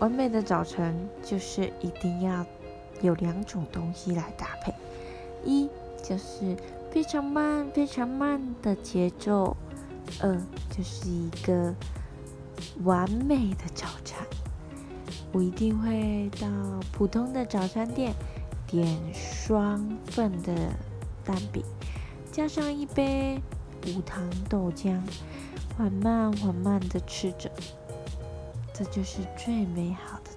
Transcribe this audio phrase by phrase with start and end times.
[0.00, 2.44] 完美的早晨就是一定要
[3.00, 4.74] 有两种东西来搭配，
[5.44, 5.68] 一
[6.02, 6.56] 就是
[6.90, 9.56] 非常慢、非常慢的节奏，
[10.20, 10.36] 二
[10.70, 11.74] 就是一个
[12.82, 14.26] 完美的早餐。
[15.32, 16.46] 我一定会到
[16.92, 18.14] 普通的早餐店
[18.66, 20.54] 点双份的
[21.24, 21.64] 蛋饼，
[22.30, 23.40] 加上一杯
[23.88, 25.00] 无糖豆浆，
[25.76, 27.50] 缓慢缓慢的吃着，
[28.76, 30.30] 这就是最美好的